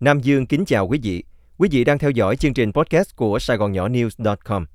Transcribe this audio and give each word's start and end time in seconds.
Nam 0.00 0.20
Dương 0.20 0.46
kính 0.46 0.64
chào 0.64 0.88
quý 0.88 0.98
vị. 1.02 1.24
Quý 1.58 1.68
vị 1.72 1.84
đang 1.84 1.98
theo 1.98 2.10
dõi 2.10 2.36
chương 2.36 2.54
trình 2.54 2.72
podcast 2.72 3.16
của 3.16 3.38
Sài 3.38 3.56
Gòn 3.56 3.72
Nhỏ 3.72 3.88
News.com. 3.88 4.66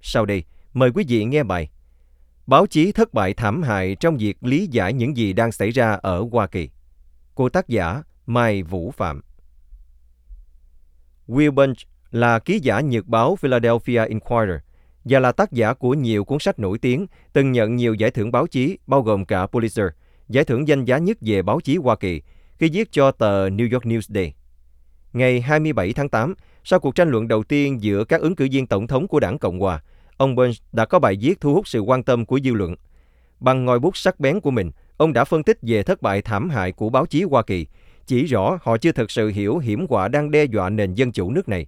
Sau 0.00 0.26
đây, 0.26 0.44
mời 0.72 0.90
quý 0.94 1.04
vị 1.08 1.24
nghe 1.24 1.42
bài 1.42 1.70
Báo 2.46 2.66
chí 2.66 2.92
thất 2.92 3.14
bại 3.14 3.34
thảm 3.34 3.62
hại 3.62 3.96
trong 4.00 4.16
việc 4.16 4.44
lý 4.44 4.66
giải 4.66 4.92
những 4.92 5.16
gì 5.16 5.32
đang 5.32 5.52
xảy 5.52 5.70
ra 5.70 5.92
ở 5.92 6.24
Hoa 6.32 6.46
Kỳ. 6.46 6.70
Của 7.34 7.48
tác 7.48 7.68
giả 7.68 8.02
Mai 8.26 8.62
Vũ 8.62 8.90
Phạm. 8.90 9.22
Will 11.28 11.50
Bunch 11.50 11.78
là 12.10 12.38
ký 12.38 12.58
giả 12.58 12.80
nhật 12.80 13.06
báo 13.06 13.36
Philadelphia 13.36 14.04
Inquirer 14.04 14.60
và 15.04 15.20
là 15.20 15.32
tác 15.32 15.52
giả 15.52 15.74
của 15.74 15.94
nhiều 15.94 16.24
cuốn 16.24 16.38
sách 16.38 16.58
nổi 16.58 16.78
tiếng, 16.78 17.06
từng 17.32 17.52
nhận 17.52 17.76
nhiều 17.76 17.94
giải 17.94 18.10
thưởng 18.10 18.32
báo 18.32 18.46
chí, 18.46 18.78
bao 18.86 19.02
gồm 19.02 19.24
cả 19.24 19.46
Pulitzer, 19.46 19.90
giải 20.28 20.44
thưởng 20.44 20.68
danh 20.68 20.84
giá 20.84 20.98
nhất 20.98 21.16
về 21.20 21.42
báo 21.42 21.60
chí 21.60 21.76
Hoa 21.76 21.96
Kỳ, 21.96 22.22
khi 22.58 22.70
viết 22.72 22.92
cho 22.92 23.10
tờ 23.10 23.48
New 23.48 23.72
York 23.72 23.84
Newsday. 23.84 24.30
Ngày 25.12 25.40
27 25.40 25.92
tháng 25.92 26.08
8, 26.08 26.34
sau 26.64 26.80
cuộc 26.80 26.94
tranh 26.94 27.08
luận 27.08 27.28
đầu 27.28 27.42
tiên 27.42 27.82
giữa 27.82 28.04
các 28.04 28.20
ứng 28.20 28.36
cử 28.36 28.48
viên 28.52 28.66
tổng 28.66 28.86
thống 28.86 29.08
của 29.08 29.20
đảng 29.20 29.38
Cộng 29.38 29.60
Hòa, 29.60 29.82
ông 30.16 30.34
Burns 30.34 30.60
đã 30.72 30.84
có 30.84 30.98
bài 30.98 31.16
viết 31.20 31.40
thu 31.40 31.54
hút 31.54 31.68
sự 31.68 31.80
quan 31.80 32.02
tâm 32.02 32.26
của 32.26 32.40
dư 32.44 32.52
luận. 32.52 32.74
Bằng 33.40 33.64
ngòi 33.64 33.78
bút 33.78 33.96
sắc 33.96 34.20
bén 34.20 34.40
của 34.40 34.50
mình, 34.50 34.70
ông 34.96 35.12
đã 35.12 35.24
phân 35.24 35.42
tích 35.42 35.58
về 35.62 35.82
thất 35.82 36.02
bại 36.02 36.22
thảm 36.22 36.50
hại 36.50 36.72
của 36.72 36.90
báo 36.90 37.06
chí 37.06 37.22
Hoa 37.22 37.42
Kỳ, 37.42 37.66
chỉ 38.06 38.24
rõ 38.24 38.58
họ 38.62 38.76
chưa 38.76 38.92
thực 38.92 39.10
sự 39.10 39.28
hiểu 39.28 39.58
hiểm 39.58 39.86
họa 39.90 40.08
đang 40.08 40.30
đe 40.30 40.44
dọa 40.44 40.70
nền 40.70 40.94
dân 40.94 41.12
chủ 41.12 41.30
nước 41.30 41.48
này. 41.48 41.66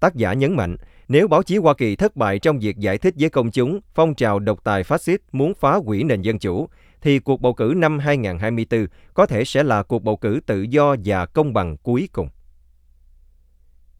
Tác 0.00 0.14
giả 0.14 0.32
nhấn 0.32 0.56
mạnh, 0.56 0.76
nếu 1.08 1.28
báo 1.28 1.42
chí 1.42 1.56
Hoa 1.56 1.74
Kỳ 1.74 1.96
thất 1.96 2.16
bại 2.16 2.38
trong 2.38 2.58
việc 2.58 2.78
giải 2.78 2.98
thích 2.98 3.14
với 3.18 3.30
công 3.30 3.50
chúng 3.50 3.80
phong 3.94 4.14
trào 4.14 4.38
độc 4.38 4.64
tài 4.64 4.84
phát 4.84 5.02
xít 5.02 5.20
muốn 5.32 5.54
phá 5.54 5.74
hủy 5.74 6.04
nền 6.04 6.22
dân 6.22 6.38
chủ, 6.38 6.68
thì 7.00 7.18
cuộc 7.18 7.40
bầu 7.40 7.54
cử 7.54 7.72
năm 7.76 7.98
2024 7.98 8.86
có 9.14 9.26
thể 9.26 9.44
sẽ 9.44 9.62
là 9.62 9.82
cuộc 9.82 10.02
bầu 10.02 10.16
cử 10.16 10.40
tự 10.46 10.62
do 10.62 10.96
và 11.04 11.26
công 11.26 11.52
bằng 11.52 11.76
cuối 11.76 12.08
cùng. 12.12 12.28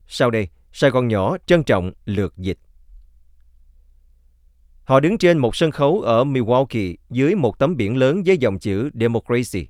Sau 0.09 0.30
đây, 0.30 0.48
Sài 0.73 0.91
Gòn 0.91 1.09
nhỏ 1.09 1.37
trân 1.47 1.65
trọng 1.65 1.92
lượt 2.05 2.34
dịch. 2.36 2.58
Họ 4.84 5.00
đứng 5.00 5.19
trên 5.19 5.39
một 5.39 5.56
sân 5.56 5.70
khấu 5.70 6.00
ở 6.00 6.25
Milwaukee 6.25 6.95
dưới 7.11 7.34
một 7.34 7.58
tấm 7.58 7.77
biển 7.77 7.97
lớn 7.97 8.23
với 8.27 8.39
dòng 8.39 8.58
chữ 8.58 8.91
Democracy. 8.95 9.69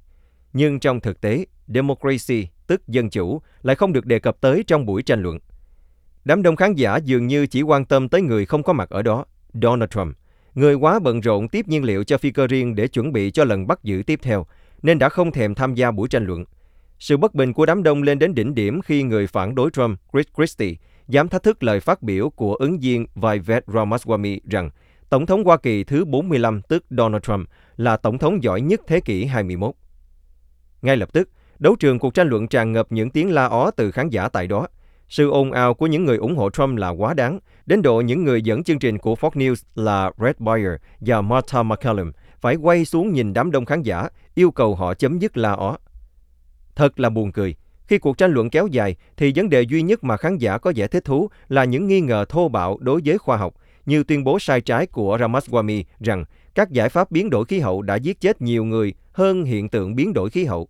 Nhưng 0.53 0.81
trong 0.81 1.01
thực 1.01 1.21
tế, 1.21 1.47
Democracy, 1.67 2.49
tức 2.67 2.89
dân 2.89 3.11
chủ, 3.11 3.43
lại 3.63 3.77
không 3.77 3.93
được 3.93 4.07
đề 4.07 4.19
cập 4.19 4.41
tới 4.41 4.65
trong 4.67 4.87
buổi 4.87 5.03
tranh 5.03 5.23
luận. 5.23 5.39
Đám 6.25 6.43
đông 6.43 6.57
khán 6.57 6.75
giả 6.75 6.97
dường 6.97 7.27
như 7.27 7.47
chỉ 7.47 7.63
quan 7.63 7.85
tâm 7.85 8.09
tới 8.09 8.23
người 8.23 8.47
không 8.47 8.63
có 8.63 8.73
mặt 8.73 8.91
ở 8.91 9.03
đó, 9.03 9.25
Donald 9.63 9.91
Trump, 9.91 10.17
người 10.55 10.75
quá 10.75 10.99
bận 10.99 11.21
rộn 11.21 11.49
tiếp 11.49 11.69
nhiên 11.69 11.85
liệu 11.85 12.05
cho 12.05 12.19
phi 12.19 12.31
cơ 12.31 12.47
riêng 12.47 12.75
để 12.75 12.89
chuẩn 12.89 13.13
bị 13.13 13.31
cho 13.31 13.45
lần 13.45 13.67
bắt 13.67 13.85
giữ 13.85 14.03
tiếp 14.07 14.21
theo, 14.23 14.47
nên 14.83 14.99
đã 14.99 15.09
không 15.09 15.33
thèm 15.33 15.55
tham 15.55 15.75
gia 15.75 15.91
buổi 15.91 16.09
tranh 16.09 16.27
luận. 16.27 16.45
Sự 17.03 17.17
bất 17.17 17.35
bình 17.35 17.53
của 17.53 17.67
đám 17.67 17.83
đông 17.83 18.03
lên 18.03 18.19
đến 18.19 18.35
đỉnh 18.35 18.55
điểm 18.55 18.81
khi 18.83 19.03
người 19.03 19.27
phản 19.27 19.55
đối 19.55 19.71
Trump, 19.71 19.99
Chris 20.13 20.27
Christie, 20.37 20.75
dám 21.09 21.29
thách 21.29 21.43
thức 21.43 21.63
lời 21.63 21.81
phát 21.81 22.03
biểu 22.03 22.31
của 22.31 22.55
ứng 22.55 22.79
viên 22.79 23.07
Vivek 23.15 23.67
Ramaswamy 23.67 24.39
rằng 24.51 24.71
Tổng 25.11 25.27
thống 25.27 25.45
Hoa 25.45 25.57
Kỳ 25.57 25.85
thứ 25.85 26.05
45 26.05 26.63
tức 26.63 26.85
Donald 26.91 27.23
Trump 27.23 27.49
là 27.77 27.97
tổng 27.97 28.19
thống 28.19 28.43
giỏi 28.43 28.61
nhất 28.61 28.81
thế 28.87 29.01
kỷ 29.01 29.25
21. 29.25 29.75
Ngay 30.83 30.97
lập 30.97 31.13
tức, 31.13 31.29
đấu 31.59 31.77
trường 31.77 31.99
cuộc 31.99 32.15
tranh 32.15 32.29
luận 32.29 32.49
tràn 32.49 32.73
ngập 32.73 32.87
những 32.91 33.11
tiếng 33.11 33.31
la 33.31 33.47
ó 33.47 33.71
từ 33.71 33.91
khán 33.91 34.09
giả 34.09 34.29
tại 34.29 34.47
đó. 34.47 34.67
Sự 35.09 35.31
ồn 35.31 35.53
ào 35.53 35.75
của 35.75 35.87
những 35.87 36.05
người 36.05 36.17
ủng 36.17 36.37
hộ 36.37 36.51
Trump 36.51 36.79
là 36.79 36.89
quá 36.89 37.15
đáng, 37.15 37.39
đến 37.67 37.83
độ 37.83 38.01
những 38.01 38.25
người 38.25 38.43
dẫn 38.43 38.63
chương 38.65 38.79
trình 38.79 38.99
của 38.99 39.15
Fox 39.15 39.31
News 39.31 39.65
là 39.75 40.11
Red 40.19 40.37
Beyer 40.39 40.73
và 41.01 41.21
Martha 41.21 41.63
McCallum 41.63 42.13
phải 42.41 42.57
quay 42.57 42.85
xuống 42.85 43.13
nhìn 43.13 43.33
đám 43.33 43.51
đông 43.51 43.65
khán 43.65 43.83
giả, 43.83 44.09
yêu 44.35 44.51
cầu 44.51 44.75
họ 44.75 44.95
chấm 44.95 45.19
dứt 45.19 45.37
la 45.37 45.53
ó. 45.53 45.77
Thật 46.77 47.01
là 47.01 47.11
buồn 47.11 47.33
cười. 47.33 47.55
Khi 47.87 47.99
cuộc 47.99 48.19
tranh 48.19 48.33
luận 48.33 48.51
kéo 48.51 48.67
dài, 48.67 48.97
thì 49.17 49.33
vấn 49.37 49.49
đề 49.49 49.63
duy 49.63 49.83
nhất 49.83 50.05
mà 50.05 50.17
khán 50.17 50.39
giả 50.39 50.59
có 50.59 50.73
vẻ 50.77 50.87
thích 50.87 51.05
thú 51.05 51.29
là 51.49 51.65
những 51.65 51.87
nghi 51.87 52.01
ngờ 52.01 52.25
thô 52.29 52.49
bạo 52.49 52.79
đối 52.81 53.01
với 53.05 53.19
khoa 53.19 53.37
học, 53.37 53.55
như 53.87 54.05
tuyên 54.05 54.25
bố 54.25 54.39
sai 54.39 54.61
trái 54.61 54.87
của 54.87 55.17
Ramaswamy 55.17 55.83
rằng 56.01 56.25
các 56.55 56.71
giải 56.71 56.89
pháp 56.89 57.11
biến 57.11 57.31
đổi 57.31 57.45
khí 57.45 57.61
hậu 57.61 57.83
đã 57.83 57.97
giết 57.97 58.21
chết 58.21 58.43
nhiều 58.43 58.65
người 58.65 58.95
hơn 59.13 59.45
hiện 59.45 59.69
tượng 59.69 59.95
biến 59.95 60.13
đổi 60.13 60.31
khí 60.31 60.45
hậu. 60.45 60.69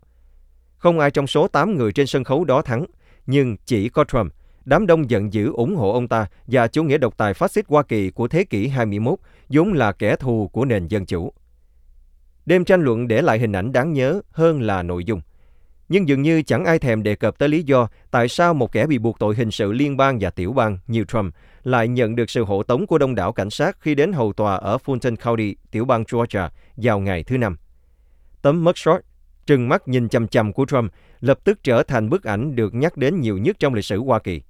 Không 0.76 0.98
ai 0.98 1.10
trong 1.10 1.26
số 1.26 1.48
8 1.48 1.76
người 1.76 1.92
trên 1.92 2.06
sân 2.06 2.24
khấu 2.24 2.44
đó 2.44 2.62
thắng, 2.62 2.86
nhưng 3.26 3.56
chỉ 3.66 3.88
có 3.88 4.04
Trump. 4.04 4.32
Đám 4.64 4.86
đông 4.86 5.10
giận 5.10 5.32
dữ 5.32 5.52
ủng 5.52 5.76
hộ 5.76 5.92
ông 5.92 6.08
ta 6.08 6.26
và 6.46 6.66
chủ 6.66 6.84
nghĩa 6.84 6.98
độc 6.98 7.16
tài 7.16 7.34
phát 7.34 7.50
xít 7.50 7.64
Hoa 7.68 7.82
Kỳ 7.82 8.10
của 8.10 8.28
thế 8.28 8.44
kỷ 8.44 8.68
21 8.68 9.18
vốn 9.48 9.72
là 9.72 9.92
kẻ 9.92 10.16
thù 10.16 10.50
của 10.52 10.64
nền 10.64 10.88
dân 10.88 11.06
chủ. 11.06 11.32
Đêm 12.46 12.64
tranh 12.64 12.82
luận 12.82 13.08
để 13.08 13.22
lại 13.22 13.38
hình 13.38 13.52
ảnh 13.52 13.72
đáng 13.72 13.92
nhớ 13.92 14.20
hơn 14.30 14.62
là 14.62 14.82
nội 14.82 15.04
dung. 15.04 15.20
Nhưng 15.92 16.08
dường 16.08 16.22
như 16.22 16.42
chẳng 16.42 16.64
ai 16.64 16.78
thèm 16.78 17.02
đề 17.02 17.14
cập 17.14 17.38
tới 17.38 17.48
lý 17.48 17.62
do 17.62 17.88
tại 18.10 18.28
sao 18.28 18.54
một 18.54 18.72
kẻ 18.72 18.86
bị 18.86 18.98
buộc 18.98 19.18
tội 19.18 19.34
hình 19.34 19.50
sự 19.50 19.72
liên 19.72 19.96
bang 19.96 20.18
và 20.20 20.30
tiểu 20.30 20.52
bang 20.52 20.78
như 20.86 21.04
Trump 21.04 21.34
lại 21.64 21.88
nhận 21.88 22.16
được 22.16 22.30
sự 22.30 22.44
hộ 22.44 22.62
tống 22.62 22.86
của 22.86 22.98
đông 22.98 23.14
đảo 23.14 23.32
cảnh 23.32 23.50
sát 23.50 23.76
khi 23.80 23.94
đến 23.94 24.12
hầu 24.12 24.32
tòa 24.32 24.54
ở 24.54 24.78
Fulton 24.84 25.16
County, 25.16 25.54
tiểu 25.70 25.84
bang 25.84 26.04
Georgia, 26.12 26.50
vào 26.76 27.00
ngày 27.00 27.22
thứ 27.24 27.38
Năm. 27.38 27.56
Tấm 28.42 28.64
mugshot, 28.64 29.00
trừng 29.46 29.68
mắt 29.68 29.88
nhìn 29.88 30.08
chằm 30.08 30.28
chằm 30.28 30.52
của 30.52 30.66
Trump, 30.66 30.92
lập 31.20 31.38
tức 31.44 31.58
trở 31.62 31.82
thành 31.82 32.08
bức 32.08 32.24
ảnh 32.24 32.56
được 32.56 32.74
nhắc 32.74 32.96
đến 32.96 33.20
nhiều 33.20 33.38
nhất 33.38 33.56
trong 33.58 33.74
lịch 33.74 33.84
sử 33.84 34.02
Hoa 34.02 34.18
Kỳ. 34.18 34.42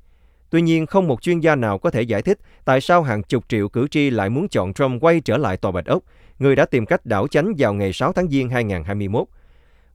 Tuy 0.50 0.62
nhiên, 0.62 0.86
không 0.86 1.08
một 1.08 1.22
chuyên 1.22 1.40
gia 1.40 1.54
nào 1.54 1.78
có 1.78 1.90
thể 1.90 2.02
giải 2.02 2.22
thích 2.22 2.38
tại 2.64 2.80
sao 2.80 3.02
hàng 3.02 3.22
chục 3.22 3.44
triệu 3.48 3.68
cử 3.68 3.88
tri 3.88 4.10
lại 4.10 4.30
muốn 4.30 4.48
chọn 4.48 4.72
Trump 4.72 5.02
quay 5.02 5.20
trở 5.20 5.36
lại 5.36 5.56
Tòa 5.56 5.70
Bạch 5.72 5.86
Ốc, 5.86 6.02
người 6.38 6.56
đã 6.56 6.66
tìm 6.66 6.86
cách 6.86 7.06
đảo 7.06 7.28
chánh 7.28 7.52
vào 7.58 7.74
ngày 7.74 7.92
6 7.92 8.12
tháng 8.12 8.28
Giêng 8.28 8.48
2021, 8.48 9.26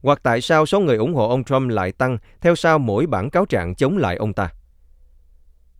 hoặc 0.02 0.20
tại 0.22 0.40
sao 0.40 0.66
số 0.66 0.80
người 0.80 0.96
ủng 0.96 1.14
hộ 1.14 1.28
ông 1.28 1.44
Trump 1.44 1.70
lại 1.70 1.92
tăng 1.92 2.18
theo 2.40 2.54
sau 2.54 2.78
mỗi 2.78 3.06
bản 3.06 3.30
cáo 3.30 3.46
trạng 3.46 3.74
chống 3.74 3.98
lại 3.98 4.16
ông 4.16 4.32
ta. 4.32 4.52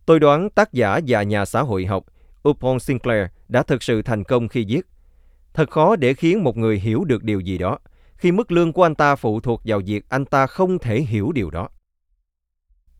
Tôi 0.05 0.19
đoán 0.19 0.49
tác 0.49 0.73
giả 0.73 0.99
và 1.07 1.23
nhà 1.23 1.45
xã 1.45 1.61
hội 1.61 1.85
học 1.85 2.05
Upon 2.49 2.79
Sinclair 2.79 3.27
đã 3.47 3.63
thực 3.63 3.83
sự 3.83 4.01
thành 4.01 4.23
công 4.23 4.47
khi 4.47 4.65
viết. 4.67 4.81
Thật 5.53 5.69
khó 5.69 5.95
để 5.95 6.13
khiến 6.13 6.43
một 6.43 6.57
người 6.57 6.79
hiểu 6.79 7.03
được 7.03 7.23
điều 7.23 7.39
gì 7.39 7.57
đó, 7.57 7.79
khi 8.15 8.31
mức 8.31 8.51
lương 8.51 8.73
của 8.73 8.83
anh 8.83 8.95
ta 8.95 9.15
phụ 9.15 9.39
thuộc 9.39 9.61
vào 9.65 9.81
việc 9.85 10.05
anh 10.09 10.25
ta 10.25 10.47
không 10.47 10.79
thể 10.79 11.01
hiểu 11.01 11.31
điều 11.31 11.49
đó. 11.49 11.69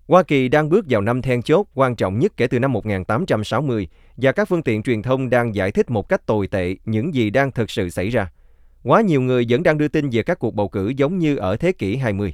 Hoa 0.07 0.23
Kỳ 0.23 0.47
đang 0.47 0.69
bước 0.69 0.85
vào 0.89 1.01
năm 1.01 1.21
then 1.21 1.41
chốt 1.41 1.67
quan 1.73 1.95
trọng 1.95 2.19
nhất 2.19 2.33
kể 2.37 2.47
từ 2.47 2.59
năm 2.59 2.73
1860 2.73 3.87
và 4.17 4.31
các 4.31 4.47
phương 4.47 4.63
tiện 4.63 4.83
truyền 4.83 5.01
thông 5.01 5.29
đang 5.29 5.55
giải 5.55 5.71
thích 5.71 5.89
một 5.89 6.09
cách 6.09 6.25
tồi 6.25 6.47
tệ 6.47 6.75
những 6.85 7.13
gì 7.13 7.29
đang 7.29 7.51
thực 7.51 7.71
sự 7.71 7.89
xảy 7.89 8.09
ra. 8.09 8.31
Quá 8.83 9.01
nhiều 9.01 9.21
người 9.21 9.45
vẫn 9.49 9.63
đang 9.63 9.77
đưa 9.77 9.87
tin 9.87 10.09
về 10.09 10.23
các 10.23 10.39
cuộc 10.39 10.55
bầu 10.55 10.69
cử 10.69 10.93
giống 10.97 11.19
như 11.19 11.35
ở 11.35 11.57
thế 11.57 11.71
kỷ 11.71 11.95
20. 11.95 12.33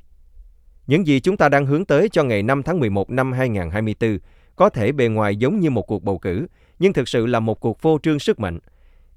Những 0.88 1.08
gì 1.08 1.20
chúng 1.20 1.38
ta 1.38 1.50
đang 1.50 1.66
hướng 1.66 1.86
tới 1.86 2.10
cho 2.10 2.24
ngày 2.24 2.44
5 2.44 2.64
tháng 2.64 2.80
11 2.80 3.10
năm 3.10 3.32
2024 3.32 4.18
có 4.56 4.70
thể 4.70 4.92
bề 4.92 5.08
ngoài 5.08 5.36
giống 5.36 5.60
như 5.60 5.70
một 5.70 5.82
cuộc 5.82 6.04
bầu 6.04 6.18
cử, 6.18 6.48
nhưng 6.80 6.94
thực 6.94 7.08
sự 7.08 7.26
là 7.26 7.40
một 7.40 7.60
cuộc 7.60 7.80
phô 7.80 8.00
trương 8.04 8.20
sức 8.20 8.40
mạnh. 8.40 8.60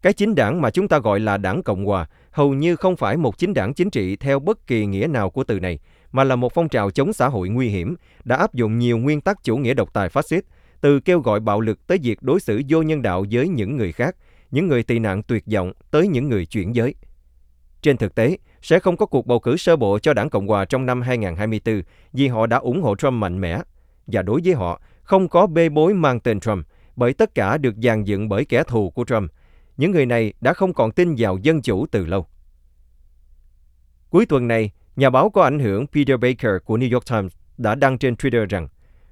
Cái 0.02 0.12
chính 0.12 0.34
đảng 0.34 0.60
mà 0.60 0.70
chúng 0.70 0.88
ta 0.88 0.98
gọi 0.98 1.20
là 1.20 1.36
đảng 1.36 1.62
Cộng 1.62 1.84
Hòa 1.84 2.06
hầu 2.30 2.54
như 2.54 2.76
không 2.76 2.96
phải 2.96 3.16
một 3.16 3.38
chính 3.38 3.54
đảng 3.54 3.74
chính 3.74 3.90
trị 3.90 4.16
theo 4.16 4.38
bất 4.38 4.66
kỳ 4.66 4.86
nghĩa 4.86 5.06
nào 5.06 5.30
của 5.30 5.44
từ 5.44 5.60
này, 5.60 5.78
mà 6.12 6.24
là 6.24 6.36
một 6.36 6.54
phong 6.54 6.68
trào 6.68 6.90
chống 6.90 7.12
xã 7.12 7.28
hội 7.28 7.48
nguy 7.48 7.68
hiểm, 7.68 7.94
đã 8.24 8.36
áp 8.36 8.54
dụng 8.54 8.78
nhiều 8.78 8.98
nguyên 8.98 9.20
tắc 9.20 9.44
chủ 9.44 9.56
nghĩa 9.56 9.74
độc 9.74 9.92
tài 9.92 10.08
phát 10.08 10.28
xít, 10.28 10.44
từ 10.80 11.00
kêu 11.00 11.20
gọi 11.20 11.40
bạo 11.40 11.60
lực 11.60 11.86
tới 11.86 11.98
việc 12.02 12.22
đối 12.22 12.40
xử 12.40 12.62
vô 12.68 12.82
nhân 12.82 13.02
đạo 13.02 13.24
với 13.30 13.48
những 13.48 13.76
người 13.76 13.92
khác, 13.92 14.16
những 14.50 14.68
người 14.68 14.82
tị 14.82 14.98
nạn 14.98 15.22
tuyệt 15.22 15.44
vọng 15.52 15.72
tới 15.90 16.08
những 16.08 16.28
người 16.28 16.46
chuyển 16.46 16.74
giới. 16.74 16.94
Trên 17.82 17.96
thực 17.96 18.14
tế, 18.14 18.38
sẽ 18.62 18.78
không 18.78 18.96
có 18.96 19.06
cuộc 19.06 19.26
bầu 19.26 19.40
cử 19.40 19.56
sơ 19.56 19.76
bộ 19.76 19.98
cho 19.98 20.14
đảng 20.14 20.30
Cộng 20.30 20.46
Hòa 20.46 20.64
trong 20.64 20.86
năm 20.86 21.02
2024 21.02 21.82
vì 22.12 22.28
họ 22.28 22.46
đã 22.46 22.56
ủng 22.56 22.82
hộ 22.82 22.96
Trump 22.96 23.12
mạnh 23.12 23.40
mẽ. 23.40 23.60
Và 24.06 24.22
đối 24.22 24.40
với 24.44 24.54
họ, 24.54 24.80
không 25.02 25.28
có 25.28 25.46
bê 25.46 25.68
bối 25.68 25.94
mang 25.94 26.20
tên 26.20 26.40
Trump, 26.40 26.66
bởi 26.96 27.14
tất 27.14 27.34
cả 27.34 27.58
được 27.58 27.74
dàn 27.82 28.04
dựng 28.04 28.28
bởi 28.28 28.44
kẻ 28.44 28.62
thù 28.62 28.90
của 28.90 29.04
Trump. 29.04 29.30
Những 29.76 29.90
người 29.90 30.06
này 30.06 30.32
đã 30.40 30.52
không 30.52 30.74
còn 30.74 30.92
tin 30.92 31.14
vào 31.18 31.38
dân 31.42 31.62
chủ 31.62 31.86
từ 31.90 32.06
lâu. 32.06 32.26
Cuối 34.10 34.26
tuần 34.26 34.48
này, 34.48 34.70
nhà 34.96 35.10
báo 35.10 35.30
có 35.30 35.42
ảnh 35.42 35.58
hưởng 35.58 35.86
Peter 35.86 36.20
Baker 36.20 36.52
của 36.64 36.78
New 36.78 36.92
York 36.92 37.06
Times 37.10 37.32
đã 37.58 37.74
đăng 37.74 37.98
trên 37.98 38.14
Twitter 38.14 38.46
rằng 38.46 38.68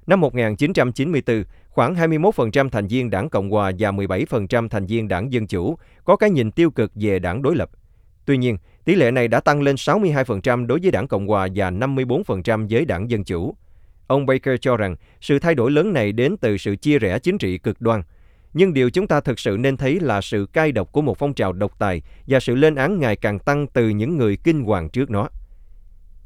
năm 0.07 0.21
1994, 0.21 1.43
khoảng 1.69 1.95
21% 1.95 2.69
thành 2.69 2.87
viên 2.87 3.09
đảng 3.09 3.29
Cộng 3.29 3.49
Hòa 3.49 3.71
và 3.79 3.91
17% 3.91 4.69
thành 4.69 4.85
viên 4.85 5.07
đảng 5.07 5.33
Dân 5.33 5.47
Chủ 5.47 5.77
có 6.03 6.15
cái 6.15 6.29
nhìn 6.29 6.51
tiêu 6.51 6.71
cực 6.71 6.91
về 6.95 7.19
đảng 7.19 7.41
đối 7.41 7.55
lập. 7.55 7.69
Tuy 8.27 8.37
nhiên, 8.37 8.57
tỷ 8.85 8.95
lệ 8.95 9.11
này 9.11 9.27
đã 9.27 9.39
tăng 9.39 9.61
lên 9.61 9.75
62% 9.75 10.67
đối 10.67 10.79
với 10.81 10.91
đảng 10.91 11.07
Cộng 11.07 11.27
Hòa 11.27 11.47
và 11.55 11.71
54% 11.71 12.67
với 12.69 12.85
đảng 12.85 13.09
Dân 13.09 13.23
Chủ. 13.23 13.55
Ông 14.07 14.25
Baker 14.25 14.59
cho 14.61 14.77
rằng 14.77 14.95
sự 15.21 15.39
thay 15.39 15.55
đổi 15.55 15.71
lớn 15.71 15.93
này 15.93 16.11
đến 16.11 16.35
từ 16.41 16.57
sự 16.57 16.75
chia 16.75 16.99
rẽ 16.99 17.19
chính 17.19 17.37
trị 17.37 17.57
cực 17.57 17.81
đoan. 17.81 18.01
Nhưng 18.53 18.73
điều 18.73 18.89
chúng 18.89 19.07
ta 19.07 19.21
thực 19.21 19.39
sự 19.39 19.57
nên 19.59 19.77
thấy 19.77 19.99
là 19.99 20.21
sự 20.21 20.47
cai 20.53 20.71
độc 20.71 20.91
của 20.91 21.01
một 21.01 21.17
phong 21.17 21.33
trào 21.33 21.53
độc 21.53 21.79
tài 21.79 22.01
và 22.27 22.39
sự 22.39 22.55
lên 22.55 22.75
án 22.75 22.99
ngày 22.99 23.15
càng 23.15 23.39
tăng 23.39 23.67
từ 23.67 23.89
những 23.89 24.17
người 24.17 24.37
kinh 24.43 24.63
hoàng 24.63 24.89
trước 24.89 25.09
nó. 25.09 25.29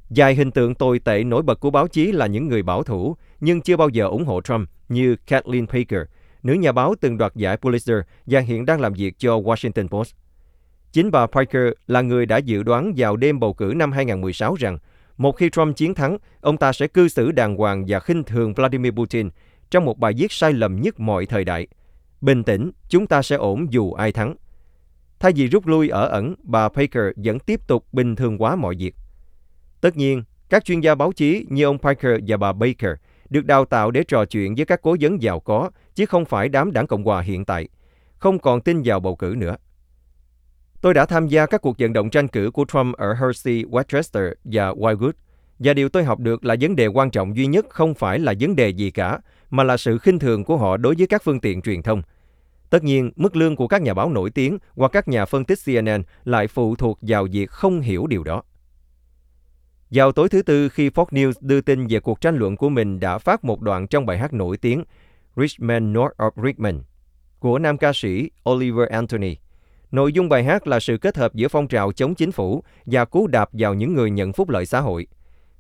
Dài 0.09 0.36
hình 0.36 0.51
tượng 0.51 0.75
tồi 0.75 1.00
tệ 1.00 1.24
nổi 1.24 1.42
bật 1.44 1.59
của 1.59 1.69
báo 1.69 1.88
chí 1.88 2.12
là 2.12 2.27
những 2.27 2.48
người 2.48 2.63
bảo 2.63 2.83
thủ 2.83 3.18
nhưng 3.39 3.62
chưa 3.62 3.77
bao 3.77 3.89
giờ 3.89 4.07
ủng 4.07 4.25
hộ 4.25 4.42
Trump 4.42 4.69
như 4.89 5.15
Kathleen 5.27 5.65
Baker, 5.65 6.01
nữ 6.44 6.53
nhà 6.53 6.71
báo 6.71 6.95
từng 7.01 7.18
đoạt 7.18 7.36
giải 7.36 7.57
Pulitzer 7.62 8.01
và 8.25 8.39
hiện 8.39 8.65
đang 8.65 8.81
làm 8.81 8.94
việc 8.94 9.19
cho 9.19 9.38
Washington 9.38 9.88
Post. 9.88 10.15
Chính 10.91 11.11
bà 11.11 11.27
Parker 11.27 11.67
là 11.88 12.01
người 12.01 12.25
đã 12.25 12.38
dự 12.38 12.63
đoán 12.63 12.93
vào 12.97 13.15
đêm 13.15 13.39
bầu 13.39 13.53
cử 13.53 13.73
năm 13.75 13.91
2016 13.91 14.55
rằng 14.55 14.77
Một 15.17 15.31
khi 15.31 15.49
Trump 15.49 15.75
chiến 15.75 15.93
thắng, 15.93 16.17
ông 16.41 16.57
ta 16.57 16.73
sẽ 16.73 16.88
cư 16.88 17.07
xử 17.07 17.31
đàng 17.31 17.55
hoàng 17.55 17.85
và 17.88 17.99
khinh 17.99 18.23
thường 18.23 18.53
Vladimir 18.53 18.93
Putin 18.93 19.29
trong 19.71 19.85
một 19.85 19.97
bài 19.97 20.13
viết 20.17 20.31
sai 20.31 20.53
lầm 20.53 20.81
nhất 20.81 20.99
mọi 20.99 21.25
thời 21.25 21.45
đại. 21.45 21.67
Bình 22.21 22.43
tĩnh, 22.43 22.71
chúng 22.89 23.07
ta 23.07 23.21
sẽ 23.21 23.35
ổn 23.35 23.67
dù 23.69 23.93
ai 23.93 24.11
thắng. 24.11 24.35
Thay 25.19 25.31
vì 25.35 25.47
rút 25.47 25.67
lui 25.67 25.89
ở 25.89 26.07
ẩn, 26.07 26.35
bà 26.43 26.69
Parker 26.69 27.03
vẫn 27.15 27.39
tiếp 27.39 27.67
tục 27.67 27.85
bình 27.91 28.15
thường 28.15 28.38
hóa 28.38 28.55
mọi 28.55 28.75
việc. 28.75 28.95
Tất 29.81 29.97
nhiên, 29.97 30.23
các 30.49 30.65
chuyên 30.65 30.79
gia 30.79 30.95
báo 30.95 31.11
chí 31.11 31.45
như 31.49 31.63
ông 31.63 31.77
Parker 31.77 32.19
và 32.27 32.38
bà 32.38 32.53
Baker 32.53 32.91
được 33.29 33.45
đào 33.45 33.65
tạo 33.65 33.91
để 33.91 34.03
trò 34.03 34.25
chuyện 34.25 34.55
với 34.55 34.65
các 34.65 34.81
cố 34.81 34.95
vấn 34.99 35.21
giàu 35.21 35.39
có, 35.39 35.69
chứ 35.95 36.05
không 36.05 36.25
phải 36.25 36.49
đám 36.49 36.71
đảng 36.71 36.88
Cộng 36.88 37.03
hòa 37.03 37.21
hiện 37.21 37.45
tại. 37.45 37.67
Không 38.17 38.39
còn 38.39 38.61
tin 38.61 38.81
vào 38.85 38.99
bầu 38.99 39.15
cử 39.15 39.35
nữa. 39.38 39.55
Tôi 40.81 40.94
đã 40.94 41.06
tham 41.06 41.28
gia 41.28 41.45
các 41.45 41.62
cuộc 41.62 41.75
vận 41.80 41.94
động 41.94 42.10
tranh 42.10 42.28
cử 42.28 42.51
của 42.51 42.66
Trump 42.66 42.95
ở 42.95 43.13
Hershey, 43.13 43.63
Westchester 43.63 44.33
và 44.44 44.72
Wildwood. 44.72 45.12
Và 45.60 45.74
điều 45.74 45.89
tôi 45.89 46.04
học 46.04 46.19
được 46.19 46.45
là 46.45 46.56
vấn 46.62 46.75
đề 46.75 46.88
quan 46.88 47.12
trọng 47.12 47.38
duy 47.38 47.45
nhất 47.45 47.66
không 47.69 47.94
phải 47.94 48.19
là 48.19 48.33
vấn 48.39 48.56
đề 48.56 48.69
gì 48.69 48.92
cả, 48.92 49.19
mà 49.50 49.63
là 49.63 49.78
sự 49.78 49.98
khinh 49.98 50.19
thường 50.19 50.44
của 50.44 50.57
họ 50.57 50.78
đối 50.78 50.95
với 50.98 51.07
các 51.07 51.24
phương 51.24 51.39
tiện 51.39 51.62
truyền 51.62 51.81
thông. 51.81 52.01
Tất 52.69 52.83
nhiên, 52.83 53.12
mức 53.16 53.36
lương 53.36 53.56
của 53.56 53.68
các 53.68 53.81
nhà 53.81 53.94
báo 53.94 54.10
nổi 54.10 54.30
tiếng 54.30 54.57
hoặc 54.75 54.92
các 54.92 55.07
nhà 55.07 55.25
phân 55.25 55.45
tích 55.45 55.60
CNN 55.66 56.04
lại 56.24 56.48
phụ 56.48 56.75
thuộc 56.75 57.00
vào 57.01 57.27
việc 57.31 57.50
không 57.50 57.81
hiểu 57.81 58.07
điều 58.07 58.24
đó. 58.24 58.44
Vào 59.92 60.12
tối 60.12 60.30
thứ 60.30 60.42
Tư, 60.42 60.69
khi 60.69 60.89
Fox 60.89 61.06
News 61.06 61.34
đưa 61.42 61.62
tin 61.62 61.88
về 61.88 62.00
cuộc 62.00 62.22
tranh 62.22 62.36
luận 62.36 62.57
của 62.57 62.69
mình 62.69 63.00
đã 63.00 63.18
phát 63.18 63.44
một 63.44 63.62
đoạn 63.62 63.88
trong 63.88 64.06
bài 64.06 64.18
hát 64.18 64.34
nổi 64.34 64.57
tiếng 64.57 64.84
Rich 65.36 65.60
Man 65.60 65.94
North 65.94 66.18
of 66.18 66.31
Richmond 66.45 66.77
của 67.39 67.60
nam 67.60 67.77
ca 67.77 67.94
sĩ 67.94 68.30
Oliver 68.50 68.89
Anthony. 68.89 69.36
Nội 69.91 70.13
dung 70.13 70.29
bài 70.29 70.43
hát 70.43 70.67
là 70.67 70.79
sự 70.79 70.97
kết 70.97 71.17
hợp 71.17 71.33
giữa 71.33 71.47
phong 71.47 71.67
trào 71.67 71.91
chống 71.91 72.15
chính 72.15 72.31
phủ 72.31 72.63
và 72.85 73.05
cú 73.05 73.27
đạp 73.27 73.49
vào 73.53 73.73
những 73.73 73.93
người 73.93 74.11
nhận 74.11 74.33
phúc 74.33 74.49
lợi 74.49 74.65
xã 74.65 74.79
hội. 74.79 75.07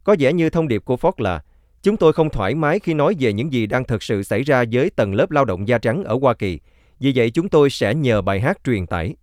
Có 0.03 0.15
vẻ 0.19 0.33
như 0.33 0.49
thông 0.49 0.67
điệp 0.67 0.85
của 0.85 0.95
Ford 0.95 1.11
là 1.17 1.41
Chúng 1.83 1.97
tôi 1.97 2.13
không 2.13 2.29
thoải 2.29 2.55
mái 2.55 2.79
khi 2.79 2.93
nói 2.93 3.15
về 3.19 3.33
những 3.33 3.53
gì 3.53 3.65
đang 3.65 3.83
thực 3.83 4.03
sự 4.03 4.23
xảy 4.23 4.43
ra 4.43 4.63
với 4.71 4.89
tầng 4.89 5.13
lớp 5.13 5.31
lao 5.31 5.45
động 5.45 5.67
da 5.67 5.77
trắng 5.77 6.03
ở 6.03 6.17
Hoa 6.21 6.33
Kỳ. 6.33 6.59
Vì 6.99 7.11
vậy 7.15 7.31
chúng 7.31 7.49
tôi 7.49 7.69
sẽ 7.69 7.95
nhờ 7.95 8.21
bài 8.21 8.39
hát 8.39 8.57
truyền 8.65 8.87
tải. 8.87 9.15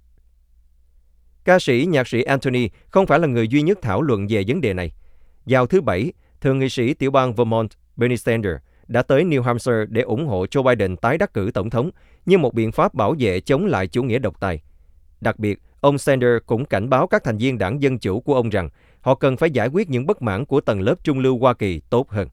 Ca 1.44 1.58
sĩ, 1.58 1.86
nhạc 1.88 2.08
sĩ 2.08 2.22
Anthony 2.22 2.68
không 2.88 3.06
phải 3.06 3.18
là 3.18 3.26
người 3.26 3.48
duy 3.48 3.62
nhất 3.62 3.78
thảo 3.82 4.02
luận 4.02 4.26
về 4.28 4.44
vấn 4.48 4.60
đề 4.60 4.74
này. 4.74 4.92
Vào 5.46 5.66
thứ 5.66 5.80
Bảy, 5.80 6.12
Thượng 6.40 6.58
nghị 6.58 6.68
sĩ 6.68 6.94
tiểu 6.94 7.10
bang 7.10 7.34
Vermont 7.34 7.70
Bernie 7.96 8.16
Sanders 8.16 8.62
đã 8.86 9.02
tới 9.02 9.24
New 9.24 9.42
Hampshire 9.42 9.84
để 9.88 10.02
ủng 10.02 10.26
hộ 10.26 10.44
Joe 10.44 10.62
Biden 10.62 10.96
tái 10.96 11.18
đắc 11.18 11.34
cử 11.34 11.50
tổng 11.54 11.70
thống 11.70 11.90
như 12.26 12.38
một 12.38 12.54
biện 12.54 12.72
pháp 12.72 12.94
bảo 12.94 13.14
vệ 13.18 13.40
chống 13.40 13.66
lại 13.66 13.86
chủ 13.86 14.02
nghĩa 14.02 14.18
độc 14.18 14.40
tài. 14.40 14.60
Đặc 15.20 15.38
biệt, 15.38 15.62
ông 15.80 15.98
Sanders 15.98 16.44
cũng 16.46 16.64
cảnh 16.64 16.90
báo 16.90 17.06
các 17.06 17.24
thành 17.24 17.38
viên 17.38 17.58
đảng 17.58 17.82
Dân 17.82 17.98
Chủ 17.98 18.20
của 18.20 18.34
ông 18.34 18.48
rằng 18.48 18.68
họ 19.00 19.14
cần 19.14 19.36
phải 19.36 19.50
giải 19.50 19.68
quyết 19.68 19.90
những 19.90 20.06
bất 20.06 20.22
mãn 20.22 20.44
của 20.44 20.60
tầng 20.60 20.80
lớp 20.80 21.04
trung 21.04 21.18
lưu 21.18 21.38
Hoa 21.38 21.54
Kỳ 21.54 21.80
tốt 21.90 22.10
hơn. 22.10 22.28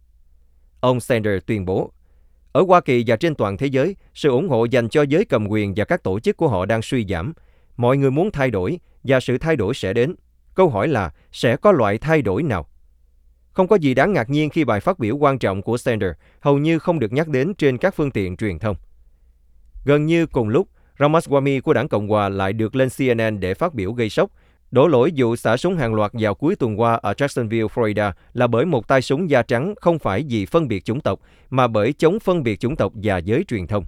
Ông 0.80 1.00
Sanders 1.00 1.46
tuyên 1.46 1.66
bố, 1.66 1.92
ở 2.52 2.64
Hoa 2.68 2.82
Kỳ 2.82 3.04
và 3.08 3.16
trên 3.16 3.36
toàn 3.36 3.58
thế 3.58 3.68
giới, 3.68 3.96
sự 4.14 4.30
ủng 4.30 4.50
hộ 4.50 4.66
dành 4.66 4.90
cho 4.90 5.02
giới 5.02 5.26
cầm 5.26 5.48
quyền 5.48 5.74
và 5.76 5.86
các 5.86 6.04
tổ 6.04 6.20
chức 6.20 6.38
của 6.38 6.48
họ 6.48 6.66
đang 6.66 6.82
suy 6.82 7.06
giảm. 7.06 7.34
Mọi 7.78 7.98
người 7.98 8.12
muốn 8.12 8.32
thay 8.32 8.52
đổi 8.52 8.80
và 9.04 9.20
sự 9.20 9.38
thay 9.38 9.56
đổi 9.56 9.74
sẽ 9.74 9.94
đến. 9.94 10.16
Câu 10.56 10.70
hỏi 10.70 10.88
là 10.88 11.14
sẽ 11.32 11.58
có 11.58 11.72
loại 11.72 11.98
thay 11.98 12.22
đổi 12.22 12.44
nào? 12.44 12.68
Không 13.52 13.68
có 13.68 13.76
gì 13.76 13.94
đáng 13.94 14.14
ngạc 14.14 14.30
nhiên 14.30 14.50
khi 14.50 14.64
bài 14.64 14.80
phát 14.80 15.00
biểu 15.00 15.18
quan 15.18 15.40
trọng 15.40 15.62
của 15.62 15.78
Sanders 15.78 16.18
hầu 16.40 16.58
như 16.58 16.80
không 16.80 17.00
được 17.00 17.14
nhắc 17.14 17.28
đến 17.28 17.54
trên 17.54 17.78
các 17.78 17.96
phương 17.96 18.12
tiện 18.12 18.38
truyền 18.38 18.60
thông. 18.60 18.76
Gần 19.86 20.06
như 20.06 20.26
cùng 20.26 20.50
lúc, 20.50 20.68
Ramaswamy 20.98 21.62
của 21.62 21.74
đảng 21.74 21.88
Cộng 21.88 22.08
hòa 22.08 22.30
lại 22.30 22.54
được 22.54 22.76
lên 22.76 22.90
CNN 22.98 23.40
để 23.40 23.54
phát 23.54 23.74
biểu 23.74 23.94
gây 23.94 24.10
sốc, 24.10 24.32
đổ 24.72 24.88
lỗi 24.88 25.12
vụ 25.16 25.36
xả 25.36 25.58
súng 25.58 25.76
hàng 25.76 25.94
loạt 25.94 26.12
vào 26.14 26.36
cuối 26.36 26.56
tuần 26.56 26.80
qua 26.80 26.94
ở 26.94 27.14
Jacksonville, 27.14 27.68
Florida 27.68 28.12
là 28.34 28.48
bởi 28.48 28.66
một 28.66 28.88
tay 28.88 29.02
súng 29.02 29.30
da 29.30 29.42
trắng 29.42 29.74
không 29.82 30.00
phải 30.00 30.26
vì 30.30 30.46
phân 30.46 30.68
biệt 30.68 30.86
chủng 30.86 31.02
tộc, 31.02 31.20
mà 31.50 31.68
bởi 31.68 31.94
chống 31.94 32.20
phân 32.20 32.44
biệt 32.44 32.60
chủng 32.60 32.76
tộc 32.76 32.92
và 32.96 33.18
giới 33.18 33.44
truyền 33.48 33.68
thông. 33.68 33.84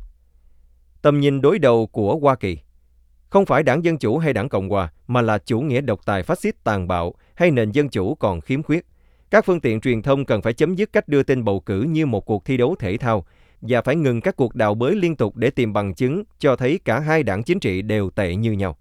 Tầm 1.01 1.19
nhìn 1.19 1.41
đối 1.41 1.59
đầu 1.59 1.87
của 1.87 2.17
Hoa 2.17 2.35
Kỳ 2.35 2.57
không 3.29 3.45
phải 3.45 3.63
đảng 3.63 3.83
Dân 3.83 3.97
Chủ 3.97 4.17
hay 4.17 4.33
đảng 4.33 4.49
Cộng 4.49 4.69
Hòa, 4.69 4.89
mà 5.07 5.21
là 5.21 5.37
chủ 5.37 5.59
nghĩa 5.59 5.81
độc 5.81 6.05
tài 6.05 6.23
phát 6.23 6.39
xít 6.39 6.63
tàn 6.63 6.87
bạo 6.87 7.13
hay 7.35 7.51
nền 7.51 7.71
dân 7.71 7.89
chủ 7.89 8.15
còn 8.15 8.41
khiếm 8.41 8.63
khuyết. 8.63 8.85
Các 9.29 9.45
phương 9.45 9.59
tiện 9.59 9.81
truyền 9.81 10.01
thông 10.01 10.25
cần 10.25 10.41
phải 10.41 10.53
chấm 10.53 10.75
dứt 10.75 10.93
cách 10.93 11.07
đưa 11.07 11.23
tin 11.23 11.43
bầu 11.43 11.59
cử 11.59 11.81
như 11.81 12.05
một 12.05 12.25
cuộc 12.25 12.45
thi 12.45 12.57
đấu 12.57 12.75
thể 12.79 12.97
thao 12.97 13.25
và 13.61 13.81
phải 13.81 13.95
ngừng 13.95 14.21
các 14.21 14.35
cuộc 14.35 14.55
đào 14.55 14.75
bới 14.75 14.95
liên 14.95 15.15
tục 15.15 15.35
để 15.35 15.49
tìm 15.49 15.73
bằng 15.73 15.93
chứng 15.93 16.23
cho 16.39 16.55
thấy 16.55 16.79
cả 16.85 16.99
hai 16.99 17.23
đảng 17.23 17.43
chính 17.43 17.59
trị 17.59 17.81
đều 17.81 18.09
tệ 18.09 18.35
như 18.35 18.51
nhau. 18.51 18.77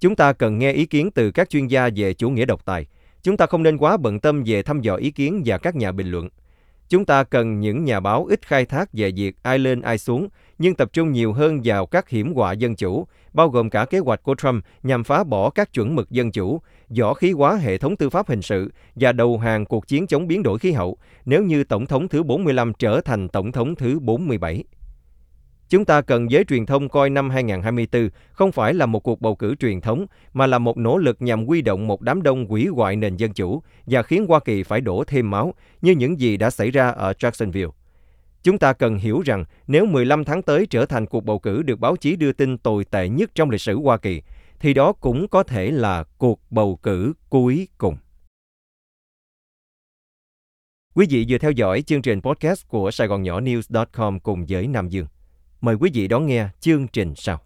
Chúng 0.00 0.16
ta 0.16 0.32
cần 0.32 0.58
nghe 0.58 0.72
ý 0.72 0.86
kiến 0.86 1.10
từ 1.10 1.30
các 1.30 1.50
chuyên 1.50 1.66
gia 1.66 1.88
về 1.96 2.14
chủ 2.14 2.30
nghĩa 2.30 2.44
độc 2.44 2.64
tài. 2.64 2.86
Chúng 3.22 3.36
ta 3.36 3.46
không 3.46 3.62
nên 3.62 3.78
quá 3.78 3.96
bận 3.96 4.20
tâm 4.20 4.42
về 4.46 4.62
thăm 4.62 4.80
dò 4.80 4.94
ý 4.94 5.10
kiến 5.10 5.42
và 5.46 5.58
các 5.58 5.76
nhà 5.76 5.92
bình 5.92 6.10
luận. 6.10 6.28
Chúng 6.90 7.04
ta 7.04 7.24
cần 7.24 7.60
những 7.60 7.84
nhà 7.84 8.00
báo 8.00 8.24
ít 8.24 8.46
khai 8.46 8.64
thác 8.64 8.88
về 8.92 9.12
việc 9.16 9.36
ai 9.42 9.58
lên 9.58 9.80
ai 9.80 9.98
xuống, 9.98 10.28
nhưng 10.58 10.74
tập 10.74 10.90
trung 10.92 11.12
nhiều 11.12 11.32
hơn 11.32 11.60
vào 11.64 11.86
các 11.86 12.08
hiểm 12.08 12.34
họa 12.34 12.52
dân 12.52 12.76
chủ, 12.76 13.06
bao 13.32 13.48
gồm 13.48 13.70
cả 13.70 13.84
kế 13.84 13.98
hoạch 13.98 14.22
của 14.22 14.34
Trump 14.34 14.64
nhằm 14.82 15.04
phá 15.04 15.24
bỏ 15.24 15.50
các 15.50 15.72
chuẩn 15.72 15.94
mực 15.94 16.10
dân 16.10 16.32
chủ, 16.32 16.60
võ 16.98 17.14
khí 17.14 17.32
hóa 17.32 17.56
hệ 17.56 17.78
thống 17.78 17.96
tư 17.96 18.10
pháp 18.10 18.28
hình 18.28 18.42
sự 18.42 18.72
và 18.94 19.12
đầu 19.12 19.38
hàng 19.38 19.66
cuộc 19.66 19.88
chiến 19.88 20.06
chống 20.06 20.26
biến 20.26 20.42
đổi 20.42 20.58
khí 20.58 20.72
hậu 20.72 20.96
nếu 21.24 21.42
như 21.42 21.64
Tổng 21.64 21.86
thống 21.86 22.08
thứ 22.08 22.22
45 22.22 22.72
trở 22.78 23.00
thành 23.00 23.28
Tổng 23.28 23.52
thống 23.52 23.74
thứ 23.74 23.98
47. 24.00 24.64
Chúng 25.70 25.84
ta 25.84 26.00
cần 26.00 26.30
giới 26.30 26.44
truyền 26.44 26.66
thông 26.66 26.88
coi 26.88 27.10
năm 27.10 27.30
2024 27.30 28.08
không 28.32 28.52
phải 28.52 28.74
là 28.74 28.86
một 28.86 29.00
cuộc 29.00 29.20
bầu 29.20 29.36
cử 29.36 29.54
truyền 29.54 29.80
thống, 29.80 30.06
mà 30.32 30.46
là 30.46 30.58
một 30.58 30.76
nỗ 30.76 30.98
lực 30.98 31.22
nhằm 31.22 31.46
quy 31.46 31.62
động 31.62 31.86
một 31.86 32.00
đám 32.00 32.22
đông 32.22 32.52
quỷ 32.52 32.66
hoại 32.66 32.96
nền 32.96 33.16
dân 33.16 33.32
chủ 33.32 33.62
và 33.86 34.02
khiến 34.02 34.26
Hoa 34.26 34.40
Kỳ 34.40 34.62
phải 34.62 34.80
đổ 34.80 35.04
thêm 35.06 35.30
máu 35.30 35.54
như 35.82 35.92
những 35.92 36.20
gì 36.20 36.36
đã 36.36 36.50
xảy 36.50 36.70
ra 36.70 36.90
ở 36.90 37.12
Jacksonville. 37.12 37.70
Chúng 38.42 38.58
ta 38.58 38.72
cần 38.72 38.98
hiểu 38.98 39.22
rằng 39.24 39.44
nếu 39.66 39.86
15 39.86 40.24
tháng 40.24 40.42
tới 40.42 40.66
trở 40.66 40.86
thành 40.86 41.06
cuộc 41.06 41.24
bầu 41.24 41.38
cử 41.38 41.62
được 41.62 41.80
báo 41.80 41.96
chí 41.96 42.16
đưa 42.16 42.32
tin 42.32 42.58
tồi 42.58 42.84
tệ 42.84 43.08
nhất 43.08 43.30
trong 43.34 43.50
lịch 43.50 43.60
sử 43.60 43.80
Hoa 43.80 43.96
Kỳ, 43.96 44.22
thì 44.60 44.74
đó 44.74 44.92
cũng 44.92 45.28
có 45.28 45.42
thể 45.42 45.70
là 45.70 46.04
cuộc 46.18 46.40
bầu 46.50 46.78
cử 46.82 47.12
cuối 47.28 47.68
cùng. 47.78 47.96
Quý 50.94 51.06
vị 51.10 51.26
vừa 51.28 51.38
theo 51.38 51.50
dõi 51.50 51.82
chương 51.82 52.02
trình 52.02 52.20
podcast 52.20 52.68
của 52.68 52.90
Sài 52.90 53.06
Gòn 53.06 53.22
Nhỏ 53.22 53.40
News.com 53.40 54.20
cùng 54.20 54.44
với 54.48 54.66
Nam 54.66 54.88
Dương. 54.88 55.06
Mời 55.60 55.74
quý 55.80 55.90
vị 55.94 56.08
đón 56.08 56.26
nghe 56.26 56.48
chương 56.60 56.88
trình 56.88 57.14
sau. 57.16 57.40